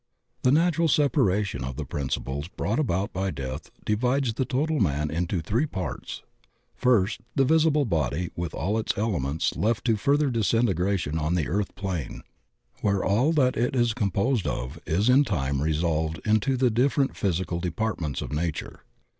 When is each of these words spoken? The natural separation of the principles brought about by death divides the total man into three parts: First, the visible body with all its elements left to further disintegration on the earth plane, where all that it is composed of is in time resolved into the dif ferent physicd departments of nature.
The 0.41 0.51
natural 0.51 0.87
separation 0.87 1.63
of 1.63 1.75
the 1.75 1.85
principles 1.85 2.47
brought 2.47 2.79
about 2.79 3.13
by 3.13 3.29
death 3.29 3.69
divides 3.85 4.33
the 4.33 4.45
total 4.45 4.79
man 4.79 5.11
into 5.11 5.41
three 5.41 5.67
parts: 5.67 6.23
First, 6.73 7.21
the 7.35 7.45
visible 7.45 7.85
body 7.85 8.31
with 8.35 8.55
all 8.55 8.79
its 8.79 8.97
elements 8.97 9.55
left 9.55 9.85
to 9.85 9.97
further 9.97 10.31
disintegration 10.31 11.19
on 11.19 11.35
the 11.35 11.47
earth 11.47 11.75
plane, 11.75 12.23
where 12.81 13.03
all 13.03 13.31
that 13.33 13.55
it 13.55 13.75
is 13.75 13.93
composed 13.93 14.47
of 14.47 14.79
is 14.87 15.07
in 15.07 15.23
time 15.23 15.61
resolved 15.61 16.19
into 16.25 16.57
the 16.57 16.71
dif 16.71 16.95
ferent 16.95 17.09
physicd 17.13 17.61
departments 17.61 18.23
of 18.23 18.33
nature. 18.33 18.79